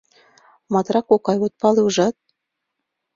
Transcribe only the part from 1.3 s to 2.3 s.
от пале, ужат?